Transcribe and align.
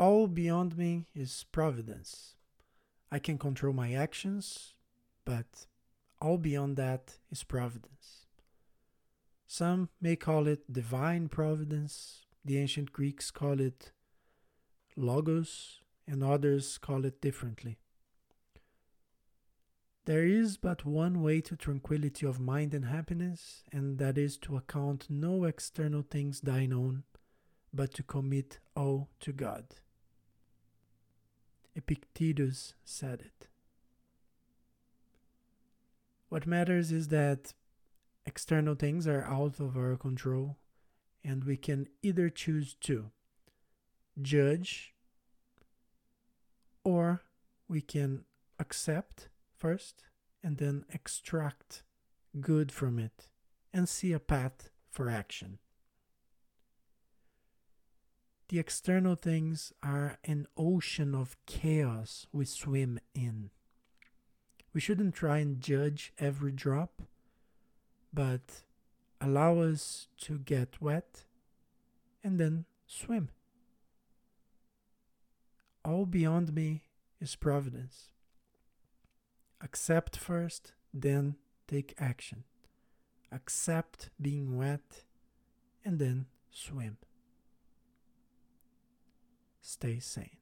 all 0.00 0.26
beyond 0.26 0.78
me 0.78 1.04
is 1.14 1.44
providence. 1.52 2.34
I 3.12 3.18
can 3.18 3.36
control 3.36 3.74
my 3.74 3.92
actions, 3.92 4.72
but 5.26 5.66
all 6.22 6.38
beyond 6.38 6.78
that 6.78 7.18
is 7.30 7.44
providence. 7.44 8.26
Some 9.46 9.90
may 10.00 10.16
call 10.16 10.46
it 10.46 10.72
divine 10.72 11.28
providence, 11.28 12.24
the 12.42 12.56
ancient 12.56 12.94
Greeks 12.94 13.30
call 13.30 13.60
it 13.60 13.92
logos, 14.96 15.80
and 16.08 16.24
others 16.24 16.78
call 16.78 17.04
it 17.04 17.20
differently. 17.20 17.76
There 20.06 20.24
is 20.24 20.56
but 20.56 20.86
one 20.86 21.20
way 21.20 21.42
to 21.42 21.56
tranquility 21.56 22.24
of 22.24 22.40
mind 22.40 22.72
and 22.72 22.86
happiness, 22.86 23.64
and 23.70 23.98
that 23.98 24.16
is 24.16 24.38
to 24.38 24.56
account 24.56 25.08
no 25.10 25.44
external 25.44 26.02
things 26.02 26.40
thine 26.40 26.72
own, 26.72 27.02
but 27.74 27.92
to 27.94 28.02
commit 28.02 28.60
all 28.74 29.10
to 29.20 29.32
God. 29.32 29.66
Epictetus 31.74 32.74
said 32.84 33.20
it. 33.20 33.48
What 36.28 36.46
matters 36.46 36.92
is 36.92 37.08
that 37.08 37.54
external 38.26 38.74
things 38.74 39.06
are 39.06 39.24
out 39.24 39.58
of 39.60 39.76
our 39.76 39.96
control, 39.96 40.56
and 41.24 41.44
we 41.44 41.56
can 41.56 41.88
either 42.02 42.28
choose 42.28 42.74
to 42.82 43.10
judge 44.20 44.94
or 46.84 47.22
we 47.68 47.80
can 47.80 48.24
accept 48.58 49.28
first 49.56 50.04
and 50.42 50.58
then 50.58 50.84
extract 50.92 51.82
good 52.40 52.72
from 52.72 52.98
it 52.98 53.28
and 53.72 53.88
see 53.88 54.12
a 54.12 54.20
path 54.20 54.70
for 54.90 55.08
action. 55.08 55.58
The 58.50 58.58
external 58.58 59.14
things 59.14 59.72
are 59.80 60.18
an 60.24 60.48
ocean 60.56 61.14
of 61.14 61.36
chaos 61.46 62.26
we 62.32 62.44
swim 62.44 62.98
in. 63.14 63.50
We 64.72 64.80
shouldn't 64.80 65.14
try 65.14 65.38
and 65.38 65.60
judge 65.60 66.12
every 66.18 66.50
drop, 66.50 67.02
but 68.12 68.62
allow 69.20 69.60
us 69.60 70.08
to 70.22 70.38
get 70.38 70.82
wet 70.82 71.26
and 72.24 72.40
then 72.40 72.64
swim. 72.88 73.28
All 75.84 76.04
beyond 76.04 76.52
me 76.52 76.82
is 77.20 77.36
providence. 77.36 78.08
Accept 79.60 80.16
first, 80.16 80.72
then 80.92 81.36
take 81.68 81.94
action. 82.00 82.42
Accept 83.30 84.10
being 84.20 84.56
wet, 84.56 85.04
and 85.84 86.00
then 86.00 86.26
swim. 86.50 86.96
Stay 89.70 90.00
sane. 90.00 90.39